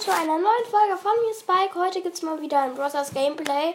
zu 0.00 0.10
einer 0.10 0.38
neuen 0.38 0.64
Folge 0.70 0.96
von 0.96 1.12
mir, 1.20 1.34
Spike. 1.34 1.78
Heute 1.78 2.00
gibt 2.00 2.14
es 2.14 2.22
mal 2.22 2.40
wieder 2.40 2.62
ein 2.62 2.74
Brothers 2.74 3.12
Gameplay. 3.12 3.74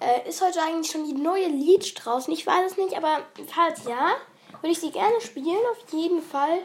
Äh, 0.00 0.28
ist 0.28 0.42
heute 0.42 0.60
eigentlich 0.60 0.90
schon 0.90 1.04
die 1.04 1.12
neue 1.12 1.46
Lead 1.46 1.94
draußen? 2.04 2.34
Ich 2.34 2.44
weiß 2.44 2.72
es 2.72 2.76
nicht, 2.76 2.96
aber 2.96 3.20
falls 3.54 3.84
ja, 3.84 4.16
würde 4.60 4.72
ich 4.72 4.80
sie 4.80 4.90
gerne 4.90 5.20
spielen, 5.20 5.62
auf 5.70 5.92
jeden 5.92 6.20
Fall. 6.20 6.58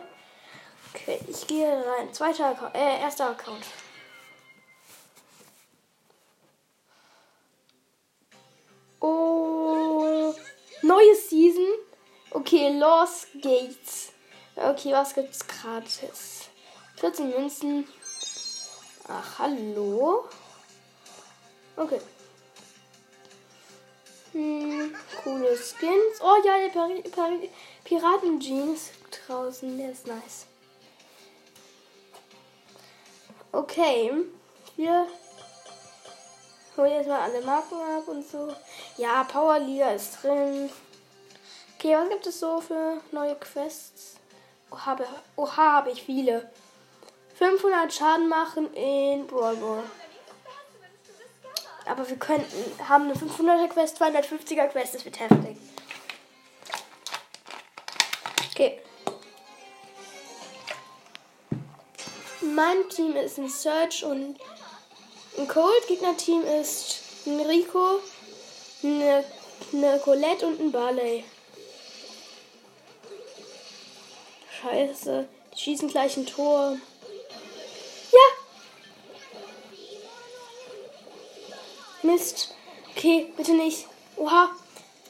Okay, 0.89 1.19
ich 1.27 1.45
gehe 1.45 1.67
rein. 1.67 2.11
Zweiter 2.11 2.47
Account, 2.47 2.73
äh, 2.73 3.01
erster 3.01 3.29
Account. 3.29 3.63
Oh, 8.99 10.33
neue 10.81 11.15
Season. 11.15 11.67
Okay, 12.31 12.75
Lost 12.79 13.27
Gates. 13.43 14.11
Okay, 14.55 14.91
was 14.91 15.13
gibt's 15.13 15.45
gratis? 15.47 16.49
14 16.95 17.29
Münzen. 17.29 17.87
Ach, 19.13 19.39
hallo. 19.39 20.23
Okay. 21.75 21.99
Hm, 24.31 24.95
coole 25.21 25.57
Skins. 25.57 26.21
Oh 26.21 26.37
ja, 26.45 26.57
der 26.57 26.69
Pir 26.69 27.01
Pir 27.11 27.49
Piraten-Jeans 27.83 28.91
draußen. 29.27 29.77
Der 29.77 29.91
ist 29.91 30.07
nice. 30.07 30.45
Okay. 33.51 34.13
Wir 34.77 35.07
holen 36.77 36.91
jetzt 36.93 37.07
mal 37.09 37.19
alle 37.19 37.41
Marken 37.41 37.75
ab 37.75 38.07
und 38.07 38.25
so. 38.25 38.55
Ja, 38.95 39.25
Powerliga 39.25 39.91
ist 39.91 40.23
drin. 40.23 40.69
Okay, 41.75 41.97
was 41.97 42.09
gibt 42.09 42.27
es 42.27 42.39
so 42.39 42.61
für 42.61 43.01
neue 43.11 43.35
Quests? 43.35 44.15
Oha, 44.71 45.57
habe 45.57 45.91
ich 45.91 46.01
viele. 46.03 46.49
500 47.41 47.91
Schaden 47.91 48.29
machen 48.29 48.71
in 48.75 49.25
Brawl 49.25 49.55
Ball. 49.55 49.83
Aber 51.87 52.07
wir 52.07 52.17
könnten, 52.17 52.87
haben 52.87 53.05
eine 53.05 53.15
500er 53.15 53.67
Quest, 53.67 53.99
250er 53.99 54.67
Quest, 54.67 54.93
das 54.93 55.05
wird 55.05 55.19
heftig. 55.19 55.57
Okay. 58.51 58.79
Mein 62.41 62.87
Team 62.89 63.15
ist 63.15 63.39
ein 63.39 63.49
Search 63.49 64.03
und 64.03 64.39
ein 65.39 65.47
Cold. 65.47 65.87
Gegner-Team 65.87 66.43
ist 66.43 67.01
ein 67.25 67.39
Rico, 67.39 68.01
eine, 68.83 69.25
eine 69.73 69.99
Colette 69.99 70.45
und 70.45 70.59
ein 70.59 70.71
Barley. 70.71 71.23
Scheiße. 74.61 75.27
Die 75.55 75.59
schießen 75.59 75.89
gleich 75.89 76.17
ein 76.17 76.27
Tor. 76.27 76.77
Mist. 82.11 82.53
Okay, 82.91 83.31
bitte 83.37 83.53
nicht. 83.53 83.87
Oha. 84.17 84.49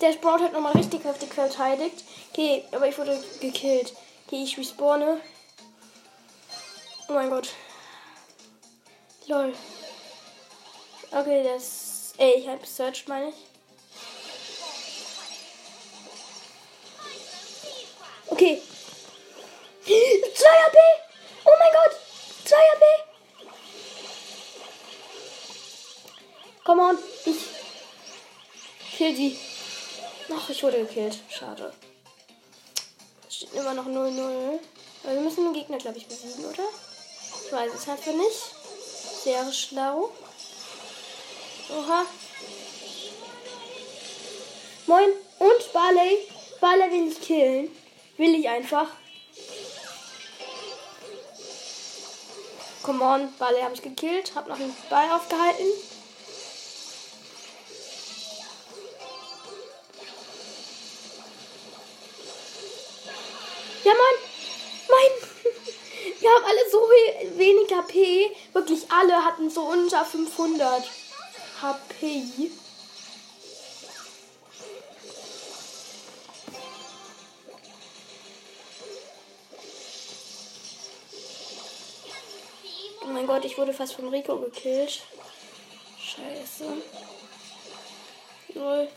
Der 0.02 0.14
Sprout 0.14 0.44
hat 0.44 0.54
nochmal 0.54 0.74
richtig 0.74 1.04
heftig 1.04 1.34
verteidigt. 1.34 2.04
Okay, 2.32 2.64
aber 2.72 2.88
ich 2.88 2.98
wurde 2.98 3.24
gekillt. 3.40 3.94
Okay, 4.28 4.44
ich 4.44 4.58
respawne. 4.58 5.20
Oh 7.08 7.14
mein 7.14 7.30
Gott. 7.30 7.50
Lol. 9.28 9.54
Okay, 11.12 11.44
das. 11.44 12.14
Ey, 12.18 12.36
ich 12.40 12.48
hab 12.48 12.66
Search, 12.66 13.08
meine 13.08 13.30
ich. 13.30 13.36
Okay. 18.28 18.62
2 19.86 19.90
AP! 19.90 20.78
Oh 21.46 21.52
mein 21.60 21.72
Gott! 21.74 22.00
2 22.46 22.56
AP! 22.56 23.11
Come 26.64 26.82
on, 26.84 26.98
ich 27.26 27.38
kill 28.96 29.16
die. 29.16 29.38
Ach, 30.34 30.50
ich 30.50 30.64
wurde 30.64 30.86
gekillt. 30.86 31.18
Schade. 31.30 31.74
Es 33.28 33.36
steht 33.36 33.54
immer 33.54 33.74
noch 33.74 33.88
0-0. 33.88 34.60
Aber 35.04 35.14
wir 35.14 35.22
müssen 35.22 35.46
den 35.46 35.54
Gegner, 35.54 35.78
glaube 35.78 35.98
ich, 35.98 36.08
besiegen, 36.08 36.46
oder? 36.46 36.64
Ich 37.46 37.52
weiß 37.52 37.74
es 37.74 37.90
einfach 37.90 38.14
nicht. 38.14 39.24
Sehr 39.24 39.52
schlau. 39.52 40.12
Oha. 41.70 42.06
Moin. 44.86 45.10
Und 45.40 45.74
Barley. 45.74 46.28
Barley 46.60 46.92
will 46.92 47.12
ich 47.12 47.22
killen. 47.22 47.76
Will 48.18 48.40
ich 48.40 48.48
einfach. 48.48 48.88
Come 52.84 53.04
on. 53.04 53.34
Barley 53.38 53.62
habe 53.62 53.74
ich 53.74 53.82
gekillt. 53.82 54.36
Hab 54.36 54.48
noch 54.48 54.60
einen 54.60 54.76
Ball 54.90 55.12
aufgehalten. 55.12 55.66
Ja, 63.92 63.98
Mann. 63.98 64.16
Mein. 64.88 65.54
Wir 66.22 66.30
haben 66.30 66.46
alle 66.46 66.70
so 66.72 66.80
wenig 67.38 67.74
HP. 67.74 68.32
Wirklich 68.54 68.90
alle 68.90 69.26
hatten 69.26 69.50
so 69.50 69.62
unter 69.64 70.06
500 70.06 70.84
HP. 71.62 72.52
Oh 83.04 83.08
mein 83.08 83.28
Gott, 83.28 83.44
ich 83.44 83.58
wurde 83.58 83.74
fast 83.74 83.94
von 83.96 84.08
Rico 84.08 84.38
gekillt. 84.38 85.02
Scheiße. 86.00 86.66
Null. 88.54 88.88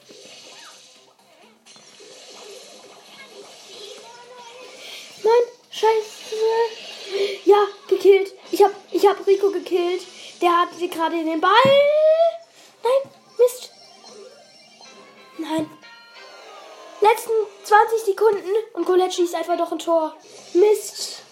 Scheiße. 5.84 6.36
Ja, 7.44 7.66
gekillt. 7.88 8.32
Ich 8.50 8.62
hab, 8.62 8.72
ich 8.90 9.06
hab 9.06 9.26
Rico 9.26 9.50
gekillt. 9.50 10.02
Der 10.40 10.50
hat 10.60 10.68
sie 10.78 10.88
gerade 10.88 11.18
in 11.18 11.26
den 11.26 11.40
Ball. 11.40 11.50
Nein, 12.82 13.12
Mist. 13.38 13.70
Nein. 15.36 15.70
Letzten 17.00 17.32
20 17.64 18.00
Sekunden 18.00 18.50
und 18.72 18.86
Colette 18.86 19.12
schießt 19.12 19.34
einfach 19.34 19.58
doch 19.58 19.72
ein 19.72 19.78
Tor. 19.78 20.16
Mist. 20.54 21.22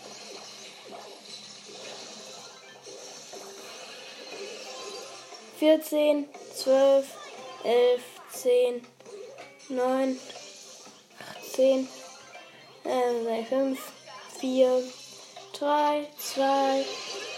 Vierzehn, 5.58 6.28
zwölf, 6.54 7.06
elf, 7.64 8.02
zehn, 8.30 8.84
neun, 9.68 10.18
zehn, 11.54 11.88
äh, 12.84 13.44
fünf. 13.44 13.78
4, 14.42 14.82
3, 15.52 16.10
2, 16.18 16.84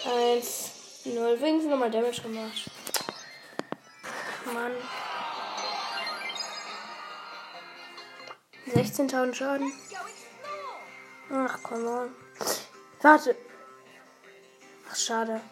1, 0.07 0.71
0. 1.05 1.39
Wenigstens 1.39 1.71
nochmal 1.71 1.91
Damage 1.91 2.23
gemacht. 2.23 2.71
Mann. 4.47 4.73
16.000 8.73 9.35
Schaden. 9.35 9.71
Ach, 11.31 11.59
komm 11.63 11.87
on. 11.87 12.15
Warte. 13.03 13.37
Ach, 14.91 14.97
schade. 14.97 15.43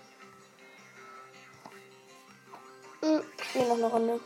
Hm, 3.03 3.23
hier 3.53 3.65
noch 3.67 3.75
eine 3.75 3.87
Runde. 3.89 4.21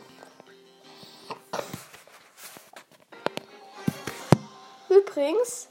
Übrigens, 4.87 5.67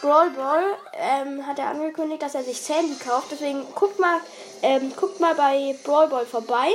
Brawl 0.00 0.30
Ball 0.30 0.64
ähm, 0.94 1.46
hat 1.46 1.58
er 1.58 1.68
angekündigt, 1.68 2.22
dass 2.22 2.34
er 2.34 2.42
sich 2.42 2.60
Sandy 2.60 2.96
kauft. 2.96 3.28
Deswegen 3.30 3.66
guckt 3.74 3.98
mal, 3.98 4.20
ähm, 4.62 4.92
guckt 4.96 5.20
mal 5.20 5.34
bei 5.34 5.76
Brawl 5.84 6.08
Ball 6.08 6.26
vorbei. 6.26 6.68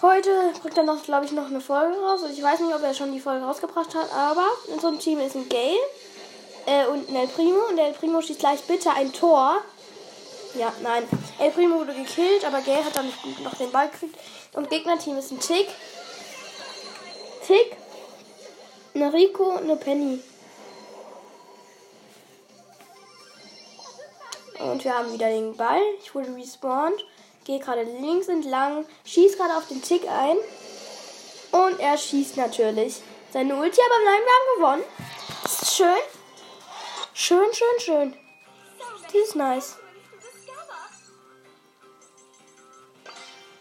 Heute 0.00 0.30
bringt 0.60 0.76
er 0.76 0.84
noch, 0.84 1.02
glaube 1.02 1.26
ich, 1.26 1.32
noch 1.32 1.46
eine 1.46 1.60
Folge 1.60 1.96
raus. 1.96 2.22
Also 2.22 2.34
ich 2.34 2.42
weiß 2.42 2.60
nicht, 2.60 2.74
ob 2.74 2.82
er 2.82 2.94
schon 2.94 3.12
die 3.12 3.20
Folge 3.20 3.44
rausgebracht 3.44 3.94
hat, 3.94 4.12
aber 4.12 4.46
in 4.72 4.80
so 4.80 4.88
einem 4.88 4.98
Team 4.98 5.20
ist 5.20 5.36
ein 5.36 5.48
Gale 5.48 5.78
äh, 6.66 6.86
und 6.86 7.08
ein 7.08 7.16
El 7.16 7.28
Primo. 7.28 7.60
Und 7.68 7.78
El 7.78 7.92
Primo 7.92 8.20
schießt 8.20 8.40
gleich 8.40 8.62
bitte 8.62 8.90
ein 8.90 9.12
Tor. 9.12 9.58
Ja, 10.54 10.72
nein. 10.82 11.04
El 11.38 11.50
Primo 11.50 11.76
wurde 11.76 11.94
gekillt, 11.94 12.44
aber 12.44 12.60
Gale 12.62 12.84
hat 12.84 12.96
dann 12.96 13.12
noch 13.44 13.54
den 13.54 13.70
Ball 13.70 13.88
gekriegt. 13.90 14.16
Und 14.54 14.70
Gegnerteam 14.70 15.18
ist 15.18 15.30
ein 15.30 15.40
Tick. 15.40 15.68
Tick, 17.46 17.76
eine 18.94 19.12
Rico 19.12 19.44
und 19.44 19.64
eine 19.64 19.76
Penny. 19.76 20.20
Und 24.62 24.84
wir 24.84 24.96
haben 24.96 25.12
wieder 25.12 25.28
den 25.28 25.56
Ball. 25.56 25.80
Ich 26.00 26.14
wurde 26.14 26.34
respawned. 26.36 27.04
Gehe 27.44 27.58
gerade 27.58 27.82
links 27.82 28.28
entlang. 28.28 28.86
Schieß 29.04 29.36
gerade 29.36 29.56
auf 29.56 29.66
den 29.66 29.82
Tick 29.82 30.08
ein. 30.08 30.36
Und 31.50 31.80
er 31.80 31.98
schießt 31.98 32.36
natürlich 32.36 33.00
seine 33.32 33.56
Ulti. 33.56 33.80
Aber 33.80 34.04
nein, 34.04 34.20
wir 34.22 34.32
haben 34.32 34.80
gewonnen. 34.80 34.84
Das 35.42 35.62
ist 35.62 35.76
schön. 35.76 35.98
Schön, 37.12 37.52
schön, 37.52 37.80
schön. 37.80 38.16
Die 39.12 39.18
ist 39.18 39.34
nice. 39.36 39.76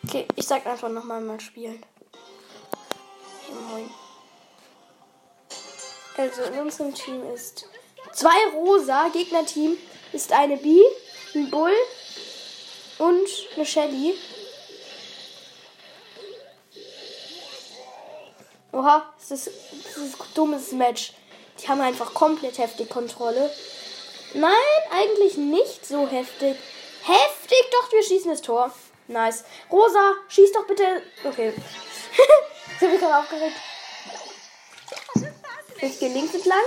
Okay, 0.07 0.27
ich 0.35 0.45
sag 0.45 0.65
einfach 0.65 0.89
nochmal 0.89 1.21
mal 1.21 1.39
spielen. 1.39 1.83
Also 6.17 6.43
in 6.43 6.59
unserem 6.59 6.93
Team 6.93 7.23
ist 7.33 7.67
zwei 8.13 8.49
Rosa. 8.53 9.09
Gegnerteam 9.09 9.77
ist 10.13 10.31
eine 10.31 10.57
B, 10.57 10.81
ein 11.35 11.49
Bull 11.49 11.73
und 12.97 13.27
eine 13.55 13.65
Shelly. 13.65 14.17
Oha, 18.73 19.13
das 19.19 19.31
ist, 19.31 19.51
das 19.83 19.97
ist 19.97 20.19
ein 20.19 20.27
dummes 20.33 20.71
Match. 20.71 21.13
Die 21.61 21.67
haben 21.67 21.81
einfach 21.81 22.13
komplett 22.13 22.57
heftig 22.57 22.89
Kontrolle. 22.89 23.51
Nein, 24.33 24.53
eigentlich 24.91 25.37
nicht 25.37 25.85
so 25.85 26.07
heftig. 26.07 26.55
Heftig, 27.03 27.63
doch, 27.71 27.91
wir 27.91 28.03
schießen 28.03 28.31
das 28.31 28.41
Tor. 28.41 28.71
Nice. 29.07 29.43
Rosa, 29.71 30.13
schieß 30.29 30.53
doch 30.53 30.65
bitte. 30.65 31.03
Okay. 31.25 31.53
ich 31.55 32.81
habe 32.81 32.91
mich 32.91 33.01
gerade 33.01 33.17
aufgeregt. 33.17 33.55
Ich 35.81 35.99
gehe 35.99 36.13
links 36.13 36.33
entlang. 36.33 36.63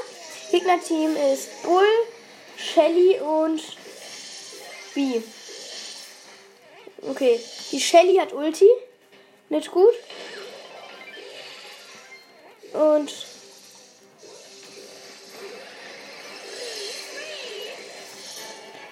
Gegnerteam 0.50 1.16
ist 1.32 1.62
Bull, 1.62 1.86
Shelly 2.72 3.20
und 3.20 3.62
B. 4.94 5.22
Okay, 7.02 7.38
die 7.70 7.80
Shelly 7.80 8.16
hat 8.16 8.32
Ulti. 8.32 8.68
Nicht 9.50 9.70
gut. 9.70 9.94
Und 12.72 13.12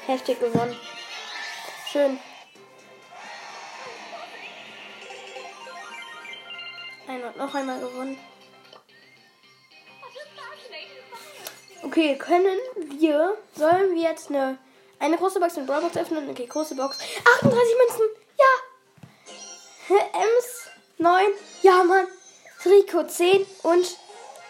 heftig 0.07 0.39
gewonnen. 0.39 0.79
Schön. 1.91 2.19
Einmal, 7.09 7.33
noch 7.37 7.55
einmal 7.55 7.81
gewonnen. 7.81 8.19
Okay, 11.83 12.17
können 12.17 12.59
wir, 12.99 13.37
sollen 13.57 13.95
wir 13.95 14.03
jetzt 14.03 14.31
eine, 14.31 14.57
eine 15.01 15.17
große 15.17 15.41
Box 15.41 15.57
mit 15.57 15.67
Brawlbox 15.67 15.97
öffnen? 15.97 16.31
Okay, 16.31 16.47
große 16.47 16.77
Box. 16.77 16.99
38 17.39 17.77
Münzen! 17.79 18.07
Ja! 18.39 19.97
Ems 19.97 20.69
9. 20.99 21.25
Ja, 21.63 21.83
Mann. 21.83 22.07
Rico 22.65 23.05
10 23.05 23.45
und 23.65 23.99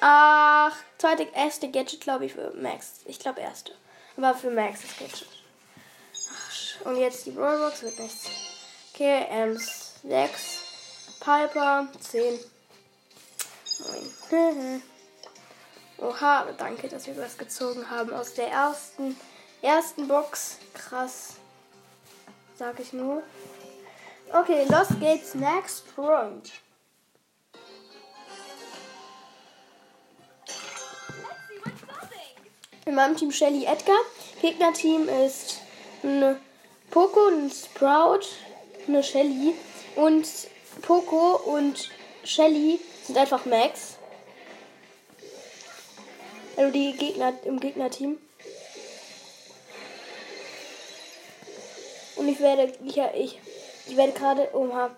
ach, 0.01 0.77
zweite, 0.99 1.27
erste 1.35 1.71
Gadget, 1.71 2.03
glaube 2.03 2.27
ich, 2.27 2.35
für 2.35 2.53
Max. 2.55 3.01
Ich 3.07 3.19
glaube, 3.19 3.41
erste. 3.41 3.73
Aber 4.19 4.35
für 4.35 4.51
Max 4.51 4.83
das 4.83 4.99
Gadget. 4.99 5.29
Ach, 6.31 6.87
und 6.87 6.97
jetzt 6.97 7.25
die 7.25 7.31
Brawlbox 7.31 7.83
wird 7.83 7.99
nichts. 7.99 8.27
Okay, 8.93 9.25
Ems 9.31 9.95
6. 10.03 10.61
Piper 11.21 11.89
10. 11.99 12.39
9. 14.31 14.83
Oha, 16.03 16.47
danke, 16.59 16.89
dass 16.89 17.07
wir 17.07 17.17
was 17.17 17.39
gezogen 17.39 17.89
haben 17.89 18.13
aus 18.13 18.35
der 18.35 18.49
ersten, 18.49 19.17
ersten 19.63 20.09
Box. 20.09 20.59
Krass. 20.75 21.35
Sag 22.59 22.81
ich 22.81 22.93
nur. 22.93 23.23
Okay, 24.33 24.67
los 24.69 24.89
geht's. 24.99 25.35
Next 25.35 25.85
round. 25.97 26.51
In 32.85 32.97
meinem 32.97 33.17
Team 33.17 33.31
Shelly 33.31 33.65
Edgar. 33.65 34.01
Gegnerteam 34.41 35.09
ist 35.09 35.61
eine 36.03 36.41
Poco, 36.91 37.29
ein 37.29 37.49
Sprout, 37.49 38.27
eine 38.89 39.05
Shelly. 39.05 39.55
Und 39.95 40.27
Poco 40.83 41.37
und 41.37 41.91
Shelly 42.25 42.81
sind 43.07 43.17
einfach 43.17 43.45
Max. 43.47 43.99
Also 46.63 46.75
die 46.75 46.93
Gegner 46.93 47.33
im 47.45 47.59
Gegnerteam. 47.59 48.19
Und 52.15 52.29
ich 52.29 52.39
werde, 52.39 52.73
ich, 52.85 52.97
ich, 52.97 53.41
ich 53.89 53.97
werde 53.97 54.13
gerade, 54.13 54.49
oha. 54.55 54.95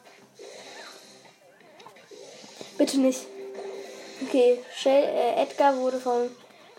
Bitte 2.76 3.00
nicht. 3.00 3.20
Okay, 4.26 4.62
Shell, 4.76 5.04
äh, 5.04 5.42
Edgar 5.42 5.78
wurde 5.78 5.98
von, 5.98 6.28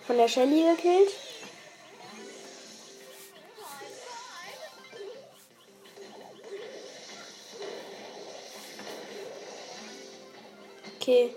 von 0.06 0.18
der 0.18 0.28
Shelly 0.28 0.76
gekillt. 0.76 1.10
Okay. 11.02 11.36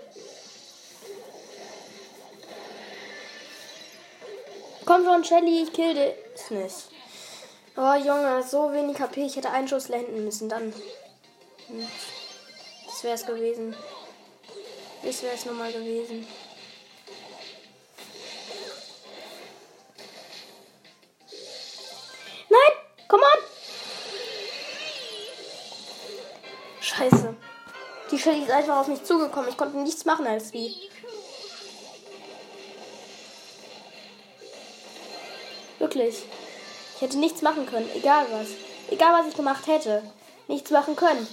Komm 4.89 5.05
schon, 5.05 5.23
Shelly, 5.23 5.61
ich 5.61 5.71
kill 5.71 6.15
es 6.33 6.49
nicht. 6.49 6.89
Oh, 7.77 7.93
Junge, 7.93 8.41
so 8.41 8.73
wenig 8.73 8.97
KP. 8.97 9.23
Ich 9.23 9.35
hätte 9.35 9.51
einen 9.51 9.67
Schuss 9.67 9.87
landen 9.87 10.25
müssen. 10.25 10.49
Dann. 10.49 10.73
Das 12.87 13.03
wäre 13.03 13.13
es 13.13 13.23
gewesen. 13.23 13.75
Das 15.03 15.21
wäre 15.21 15.35
es 15.35 15.45
nochmal 15.45 15.71
gewesen. 15.71 16.25
Nein! 22.49 22.71
Komm 23.07 23.19
on! 23.19 23.43
Scheiße. 26.81 27.35
Die 28.09 28.17
Shelly 28.17 28.41
ist 28.41 28.51
einfach 28.51 28.77
auf 28.77 28.87
mich 28.87 29.03
zugekommen. 29.03 29.49
Ich 29.49 29.57
konnte 29.57 29.77
nichts 29.77 30.03
machen 30.05 30.25
als 30.25 30.51
wie. 30.51 30.89
Wirklich. 35.89 36.23
Ich 36.95 37.01
hätte 37.01 37.17
nichts 37.17 37.41
machen 37.41 37.65
können, 37.65 37.89
egal 37.95 38.27
was. 38.29 38.49
Egal 38.91 39.11
was 39.11 39.27
ich 39.27 39.35
gemacht 39.35 39.65
hätte. 39.65 40.03
Nichts 40.47 40.69
machen 40.69 40.95
können. 40.95 41.27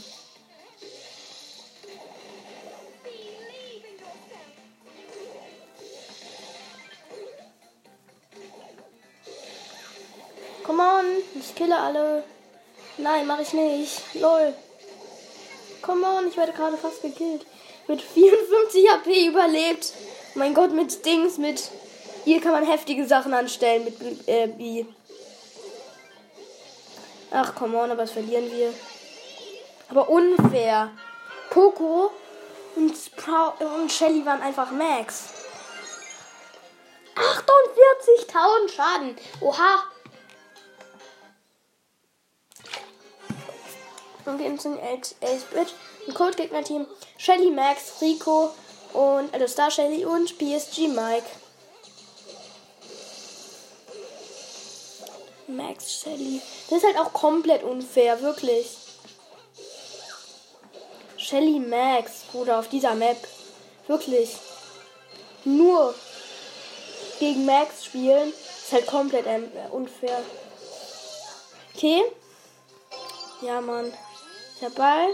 Come 10.65 10.83
on, 10.83 11.05
ich 11.39 11.55
kille 11.55 11.79
alle. 11.79 12.25
Nein, 12.97 13.27
mache 13.27 13.43
ich 13.43 13.53
nicht. 13.53 14.15
Lol. 14.15 14.55
Come 15.83 16.07
on, 16.07 16.29
ich 16.29 16.37
werde 16.39 16.53
gerade 16.53 16.79
fast 16.79 17.03
gekillt. 17.03 17.45
Mit 17.89 18.01
54 18.01 18.91
HP 18.91 19.27
überlebt. 19.27 19.93
Mein 20.35 20.55
Gott, 20.55 20.73
mit 20.73 21.05
Dings, 21.05 21.37
mit 21.37 21.61
hier 22.27 22.41
kann 22.41 22.51
man 22.51 22.67
heftige 22.67 23.07
Sachen 23.07 23.33
anstellen 23.33 23.85
mit 23.85 24.29
äh, 24.29 24.49
wie. 24.59 24.85
Ach, 27.31 27.55
come 27.55 27.79
on, 27.79 27.93
aber 27.93 28.03
das 28.03 28.11
verlieren 28.11 28.51
wir. 28.51 28.75
Aber 29.89 30.09
unfair. 30.09 30.91
Poco 31.51 32.11
und 32.75 32.97
Sprout 32.97 33.65
und 33.65 33.93
Shelly 33.93 34.27
waren 34.27 34.43
einfach 34.43 34.73
Max. 34.73 35.27
48.000 37.15 38.75
Schaden. 38.75 39.17
Oha. 39.41 39.85
Und 44.25 44.41
wir 44.41 44.59
sind 44.59 44.81
11-Bit. 44.81 45.75
Ein 46.09 46.15
Code-Gegner-Team. 46.15 46.89
Shelly, 47.19 47.53
Max, 47.53 48.01
Rico 48.03 48.53
und 48.95 49.33
also 49.33 49.47
Star 49.47 49.71
Shelly 49.71 50.05
und 50.05 50.37
PSG 50.37 50.89
Mike. 50.89 51.46
Max 55.49 56.01
Shelly. 56.01 56.41
Das 56.69 56.79
ist 56.79 56.87
halt 56.87 56.99
auch 56.99 57.13
komplett 57.13 57.63
unfair, 57.63 58.21
wirklich. 58.21 58.67
Shelly 61.17 61.61
Max, 61.61 62.23
Bruder, 62.31 62.59
auf 62.59 62.69
dieser 62.69 62.95
Map. 62.95 63.17
Wirklich. 63.87 64.37
Nur 65.45 65.95
gegen 67.19 67.47
Max 67.47 67.85
spielen 67.85 68.33
ist 68.33 68.73
halt 68.73 68.87
komplett 68.87 69.27
äh, 69.27 69.41
unfair. 69.71 70.23
Okay. 71.75 72.03
Ja, 73.43 73.61
Mann. 73.61 73.93
Der 74.61 74.71
Ball. 74.71 75.09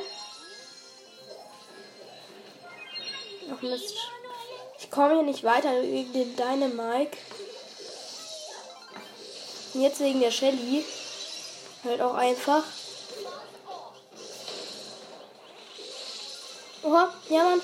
Ach 3.53 3.63
Mist. 3.63 3.95
Ich 4.79 4.91
komme 4.91 5.15
hier 5.15 5.23
nicht 5.23 5.45
weiter 5.45 5.83
wegen 5.83 6.13
dem 6.13 6.37
Dynamike. 6.37 7.17
Und 9.75 9.81
jetzt 9.81 10.01
wegen 10.01 10.21
der 10.21 10.31
Shelly. 10.31 10.85
Halt 11.85 12.01
auch 12.01 12.15
einfach. 12.15 12.63
Oha, 16.83 17.13
ja 17.29 17.45
Mann. 17.45 17.61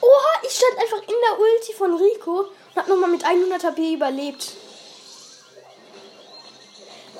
Oha, 0.00 0.42
ich 0.42 0.52
stand 0.52 0.78
einfach 0.78 1.02
in 1.02 1.08
der 1.08 1.38
Ulti 1.38 1.72
von 1.72 1.94
Rico 1.94 2.40
und 2.40 2.76
hab 2.76 2.88
nochmal 2.88 3.10
mit 3.10 3.24
100 3.24 3.64
HP 3.64 3.94
überlebt. 3.94 4.52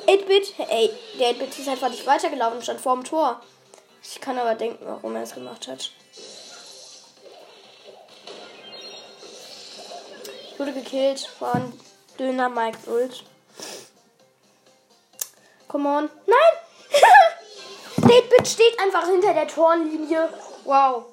8-Bit, 0.06 0.54
ey, 0.58 0.90
der 1.18 1.34
8-Bit 1.34 1.58
ist 1.58 1.68
einfach 1.68 1.88
nicht 1.88 2.06
weitergelaufen 2.06 2.58
und 2.58 2.62
stand 2.62 2.80
vorm 2.80 3.04
Tor. 3.04 3.40
Ich 4.02 4.20
kann 4.20 4.38
aber 4.38 4.54
denken, 4.54 4.84
warum 4.84 5.14
er 5.14 5.22
es 5.22 5.34
gemacht 5.34 5.68
hat. 5.68 5.92
Ich 10.52 10.58
wurde 10.58 10.72
gekillt 10.72 11.20
von 11.38 11.72
Döner 12.18 12.48
Mike 12.48 12.78
Ult. 12.86 13.24
Come 15.70 15.86
on. 15.86 16.10
Nein! 16.26 16.54
Datebit 18.10 18.48
steht 18.48 18.78
einfach 18.80 19.06
hinter 19.06 19.32
der 19.32 19.46
Torlinie. 19.46 20.28
Wow. 20.64 21.04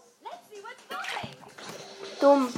Dumm. 2.20 2.52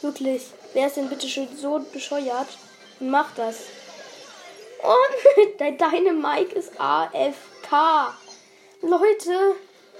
Wirklich. 0.00 0.46
Wer 0.72 0.86
ist 0.86 0.96
denn 0.96 1.08
bitte 1.08 1.28
schön 1.28 1.48
so 1.56 1.78
bescheuert 1.92 2.48
und 2.98 3.10
macht 3.10 3.38
das? 3.38 3.64
Und 4.82 5.60
deine 5.80 6.12
Mike 6.12 6.54
ist 6.54 6.72
AFK. 6.80 8.14
Leute, 8.82 9.56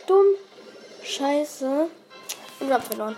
dumm. 0.07 0.27
Scheiße. 1.03 1.89
Und 2.61 2.69
wir 2.69 2.75
haben 2.75 2.83
verloren. 2.83 3.17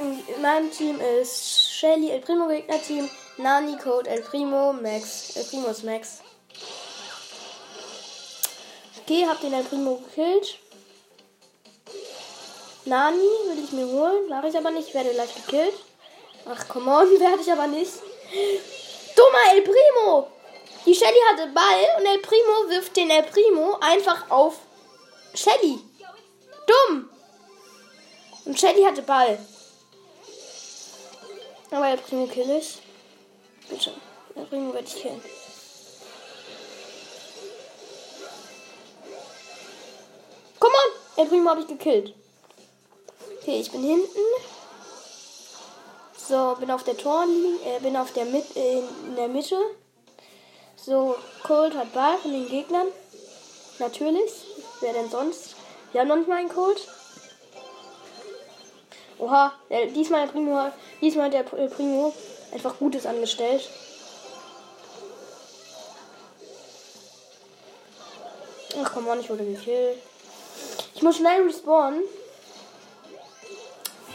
In 0.00 0.40
meinem 0.40 0.70
Team 0.70 0.98
ist 0.98 1.72
Shelly, 1.72 2.10
El 2.10 2.20
Primo 2.20 2.48
Gegner-Team, 2.48 3.10
Nani, 3.36 3.76
Code, 3.76 4.08
El 4.08 4.22
Primo, 4.22 4.72
Max. 4.72 5.36
El 5.36 5.44
Primo 5.44 5.68
ist 5.68 5.84
Max. 5.84 6.20
Okay, 9.02 9.26
hab 9.26 9.38
den 9.42 9.52
El 9.52 9.64
Primo 9.64 9.96
gekillt. 9.96 10.58
Nani 12.86 13.18
will 13.18 13.62
ich 13.62 13.72
mir 13.72 13.86
holen, 13.86 14.26
mache 14.30 14.48
ich 14.48 14.56
aber 14.56 14.70
nicht, 14.70 14.88
ich 14.88 14.94
werde 14.94 15.10
gleich 15.10 15.34
gekillt. 15.34 15.74
Ach, 16.46 16.66
come 16.66 16.90
on, 16.90 17.10
werde 17.20 17.42
ich 17.42 17.52
aber 17.52 17.66
nicht. 17.66 17.92
Dummer 19.14 19.54
El 19.54 19.62
Primo! 19.62 20.28
Die 20.86 20.94
Shelly 20.94 21.20
hatte 21.28 21.48
Ball 21.48 21.98
und 21.98 22.06
El 22.06 22.20
Primo 22.20 22.70
wirft 22.70 22.96
den 22.96 23.10
El 23.10 23.24
Primo 23.24 23.76
einfach 23.82 24.30
auf 24.30 24.60
Shelly. 25.34 25.78
Dumm! 26.66 27.10
Und 28.46 28.58
Shelly 28.58 28.82
hatte 28.82 29.02
Ball. 29.02 29.38
Aber 31.70 31.88
El 31.88 31.98
Primo 31.98 32.26
kill 32.26 32.50
ich. 32.50 32.78
Bitte. 33.68 33.92
El 34.34 34.46
Primo 34.46 34.72
werde 34.72 34.88
ich 34.88 34.96
killen. 34.96 35.22
Komm 40.58 40.72
on! 40.72 41.22
El 41.22 41.26
Primo 41.26 41.50
habe 41.50 41.60
ich 41.60 41.68
gekillt. 41.68 42.14
Okay, 43.40 43.60
ich 43.60 43.70
bin 43.70 43.82
hinten. 43.82 44.20
So, 46.16 46.56
bin 46.60 46.70
auf 46.70 46.84
der 46.84 46.96
Torlinie, 46.96 47.58
äh, 47.64 47.80
bin 47.80 47.96
auf 47.96 48.12
der 48.12 48.24
Mit 48.24 48.56
äh, 48.56 48.78
in 48.78 49.16
der 49.16 49.28
Mitte. 49.28 49.56
So, 50.76 51.16
Cold 51.42 51.74
hat 51.74 51.92
Ball 51.92 52.18
von 52.18 52.32
den 52.32 52.48
Gegnern. 52.48 52.88
Natürlich. 53.78 54.32
Wer 54.80 54.92
denn 54.92 55.10
sonst? 55.10 55.54
Wir 55.92 56.00
haben 56.00 56.08
noch 56.08 56.16
nicht 56.16 56.28
mal 56.28 56.38
einen 56.38 56.48
Cold. 56.48 56.86
Oha, 59.20 59.52
der, 59.68 59.86
diesmal, 59.86 60.24
der 60.24 60.32
Primo, 60.32 60.72
diesmal 61.02 61.26
hat 61.26 61.34
der 61.34 61.42
Primo 61.42 62.14
einfach 62.52 62.78
Gutes 62.78 63.04
angestellt. 63.04 63.68
Ach 68.82 68.90
komm 68.94 69.08
on, 69.08 69.20
ich 69.20 69.28
wurde 69.28 69.44
gekillt. 69.44 69.98
Ich 70.94 71.02
muss 71.02 71.16
schnell 71.16 71.42
respawnen. 71.42 72.02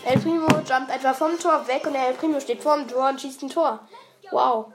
El 0.06 0.20
Primo 0.20 0.48
jumpt 0.48 0.92
etwa 0.92 1.14
vom 1.14 1.38
Tor 1.40 1.68
weg 1.68 1.86
und 1.86 1.94
der 1.94 2.08
El 2.08 2.14
Primo 2.16 2.40
steht 2.40 2.64
vor 2.64 2.78
dem 2.78 2.88
Tor 2.88 3.10
und 3.10 3.22
schießt 3.22 3.44
ein 3.44 3.50
Tor. 3.50 3.80
Wow. 4.32 4.74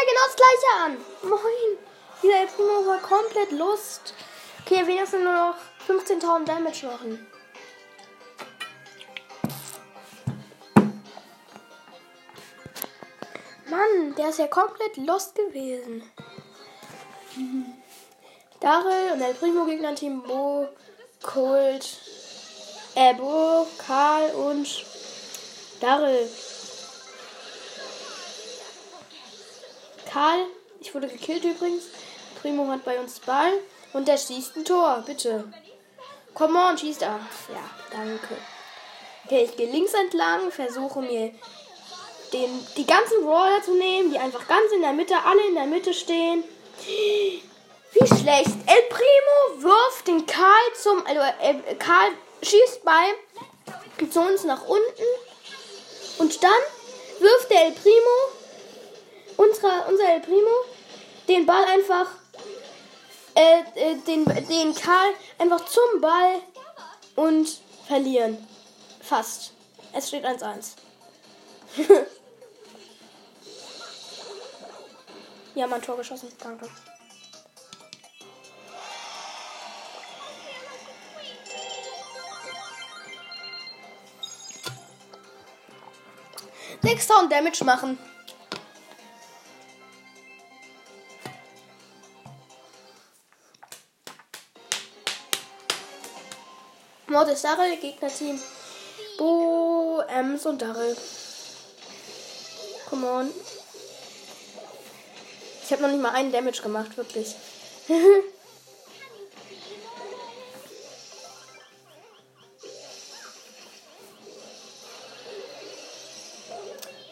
Wieder 0.00 0.12
genau 0.12 0.26
das 0.26 0.36
gleiche 0.36 0.84
an. 0.84 1.28
Moin. 1.28 1.78
Dieser 2.22 2.40
El 2.40 2.46
Primo 2.48 2.86
war 2.86 2.98
komplett 2.98 3.52
Lust. 3.52 4.14
Okay, 4.60 4.86
wenigstens 4.86 5.24
nur 5.24 5.32
noch 5.32 5.54
15.000 5.88 6.44
Damage 6.44 6.86
machen. 6.86 7.26
Mann, 13.68 14.14
der 14.16 14.30
ist 14.30 14.38
ja 14.38 14.48
komplett 14.48 14.96
lost 14.96 15.34
gewesen. 15.34 16.02
Daryl 18.58 19.12
und 19.12 19.22
El 19.22 19.34
Primo 19.34 19.64
Gegner 19.64 19.94
Team 19.94 20.22
Bo, 20.22 20.68
Colt, 21.22 21.86
äh, 22.96 23.14
Karl 23.86 24.30
und 24.34 24.84
Daryl. 25.80 26.28
Karl, 30.12 30.46
ich 30.80 30.94
wurde 30.94 31.08
gekillt 31.08 31.44
übrigens. 31.44 31.84
Primo 32.40 32.66
hat 32.68 32.84
bei 32.84 32.98
uns 32.98 33.20
Ball 33.20 33.52
und 33.92 34.08
der 34.08 34.16
schießt 34.16 34.56
ein 34.56 34.64
Tor, 34.64 35.02
bitte. 35.06 35.52
Come 36.34 36.58
on, 36.58 36.78
schießt 36.78 37.02
er. 37.02 37.20
Ja, 37.48 37.70
danke. 37.90 38.36
Okay, 39.26 39.44
ich 39.44 39.56
gehe 39.56 39.70
links 39.70 39.92
entlang, 39.94 40.50
versuche 40.50 41.00
mir 41.00 41.32
den, 42.32 42.66
die 42.76 42.86
ganzen 42.86 43.22
Brawler 43.22 43.62
zu 43.62 43.74
nehmen, 43.74 44.10
die 44.10 44.18
einfach 44.18 44.46
ganz 44.48 44.72
in 44.72 44.80
der 44.82 44.92
Mitte, 44.92 45.14
alle 45.24 45.46
in 45.46 45.54
der 45.54 45.66
Mitte 45.66 45.92
stehen. 45.92 46.44
Wie 46.86 48.06
schlecht. 48.06 48.52
El 48.66 48.82
Primo 48.88 49.62
wirft 49.62 50.06
den 50.06 50.24
Karl 50.26 50.74
zum. 50.80 51.04
Also, 51.06 51.20
äh, 51.40 51.74
Karl 51.74 52.12
schießt 52.42 52.84
bei 52.84 54.06
zu 54.10 54.20
uns 54.20 54.44
nach 54.44 54.66
unten. 54.66 55.02
Und 56.18 56.42
dann 56.42 56.50
wirft 57.18 57.50
der 57.50 57.66
El 57.66 57.72
Primo, 57.72 58.39
unser, 59.62 59.88
unser 59.88 60.14
El 60.14 60.20
Primo, 60.20 60.64
den 61.28 61.46
Ball 61.46 61.64
einfach. 61.64 62.06
Äh, 63.34 63.60
äh, 63.74 63.96
den, 64.06 64.24
den 64.24 64.74
Karl 64.74 65.12
einfach 65.38 65.64
zum 65.66 66.00
Ball 66.00 66.40
und 67.16 67.48
verlieren. 67.86 68.36
Fast. 69.00 69.52
Es 69.92 70.08
steht 70.08 70.24
1-1. 70.24 70.74
Ja, 75.56 75.66
mein 75.66 75.82
Tor 75.82 75.96
geschossen. 75.96 76.28
Danke. 76.40 76.68
Sechstausend 86.82 87.32
Damage 87.32 87.64
machen. 87.64 87.98
Mordes 97.10 97.42
Darrell, 97.42 97.76
Gegnerteam. 97.76 98.40
Bo, 99.18 100.00
Ems 100.08 100.46
und 100.46 100.62
Darrell. 100.62 100.96
Come 102.88 103.04
on. 103.04 103.28
Ich 105.64 105.72
habe 105.72 105.82
noch 105.82 105.90
nicht 105.90 106.00
mal 106.00 106.12
einen 106.12 106.30
Damage 106.30 106.62
gemacht, 106.62 106.96
wirklich. 106.96 107.34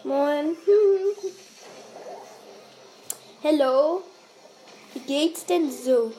Moin. 0.04 0.56
Hello. 3.42 4.04
Wie 4.94 5.00
geht's 5.00 5.44
denn 5.44 5.72
so? 5.72 6.12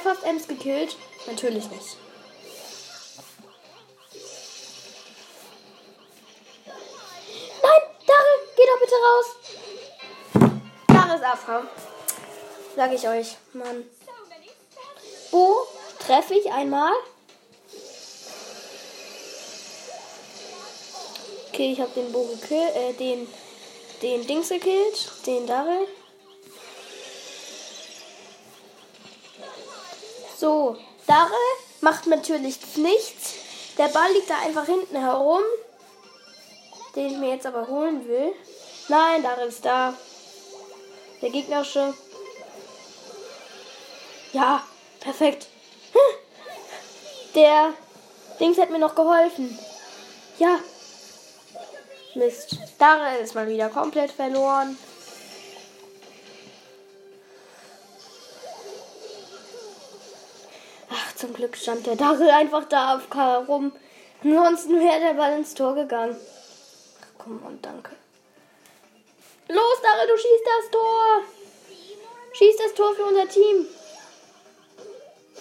fast 0.00 0.24
Ems 0.24 0.46
gekillt? 0.48 0.96
Natürlich 1.26 1.68
nicht. 1.70 1.96
Nein, 7.62 7.82
Daryl, 8.06 8.38
geh 8.56 8.62
doch 8.66 8.80
bitte 8.80 8.94
raus. 9.06 9.26
Daryl 10.88 11.16
ist 11.16 11.24
Afra. 11.24 11.62
Sag 12.76 12.92
ich 12.92 13.08
euch, 13.08 13.36
Mann. 13.52 13.84
Wo 15.30 15.66
treffe 15.98 16.34
ich 16.34 16.50
einmal? 16.52 16.92
Okay, 21.48 21.72
ich 21.72 21.80
habe 21.80 21.92
den 21.94 22.10
Bo 22.10 22.24
gekillt, 22.24 22.74
äh, 22.74 22.92
den, 22.94 23.28
den 24.02 24.26
Dings 24.26 24.48
gekillt, 24.48 25.10
den 25.26 25.46
Daryl. 25.46 25.86
So, 30.44 30.76
Darrell 31.06 31.56
macht 31.80 32.06
natürlich 32.06 32.58
nichts. 32.76 33.32
Der 33.78 33.88
Ball 33.88 34.12
liegt 34.12 34.28
da 34.28 34.40
einfach 34.40 34.66
hinten 34.66 34.94
herum, 34.94 35.40
den 36.94 37.06
ich 37.06 37.16
mir 37.16 37.30
jetzt 37.30 37.46
aber 37.46 37.66
holen 37.66 38.06
will. 38.06 38.34
Nein, 38.88 39.22
Darrell 39.22 39.48
ist 39.48 39.64
da. 39.64 39.94
Der 41.22 41.30
gegnerische. 41.30 41.94
Ja, 44.34 44.62
perfekt. 45.00 45.46
Der 47.34 47.72
Dings 48.38 48.58
hat 48.58 48.68
mir 48.68 48.80
noch 48.80 48.94
geholfen. 48.94 49.58
Ja. 50.38 50.58
Mist. 52.16 52.58
Darrell 52.78 53.22
ist 53.22 53.34
mal 53.34 53.48
wieder 53.48 53.70
komplett 53.70 54.10
verloren. 54.10 54.76
Zum 61.24 61.32
Glück 61.32 61.56
stand 61.56 61.86
der 61.86 61.96
Darrell 61.96 62.30
einfach 62.30 62.64
da 62.68 62.96
auf 62.96 63.08
K 63.08 63.38
rum. 63.38 63.72
Ansonsten 64.22 64.78
wäre 64.78 65.00
der 65.00 65.14
Ball 65.14 65.38
ins 65.38 65.54
Tor 65.54 65.74
gegangen. 65.74 66.16
Komm 67.16 67.42
und 67.42 67.64
danke. 67.64 67.92
Los, 69.48 69.80
Darrell, 69.82 70.06
du 70.06 70.16
schießt 70.16 70.44
das 70.44 70.70
Tor. 70.70 71.22
Schieß 72.34 72.56
das 72.56 72.74
Tor 72.74 72.94
für 72.94 73.04
unser 73.04 73.28
Team. 73.28 73.66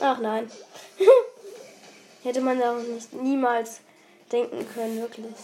Ach 0.02 0.20
nein. 0.20 0.50
Hätte 2.24 2.40
man 2.40 2.60
da 2.60 2.74
nicht 2.76 3.12
niemals 3.14 3.82
denken 4.32 4.66
können, 4.74 5.02
wirklich. 5.02 5.36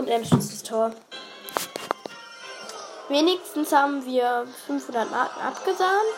Und 0.00 0.08
er 0.08 0.24
schießt 0.24 0.52
das 0.52 0.62
Tor. 0.62 0.92
Wenigstens 3.08 3.70
haben 3.70 4.04
wir 4.06 4.46
500 4.66 5.10
Marken 5.10 5.40
abgesahnt. 5.40 6.14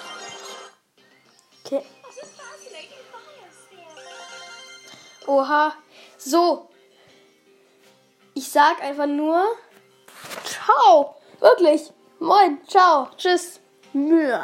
Okay. 1.64 1.84
Oha. 5.26 5.72
So. 6.16 6.68
Ich 8.34 8.48
sag 8.48 8.80
einfach 8.82 9.06
nur. 9.06 9.44
Ciao. 10.44 11.16
Wirklich. 11.40 11.92
Moin. 12.20 12.60
Ciao. 12.68 13.08
Tschüss. 13.16 13.60
Mühe. 13.92 14.40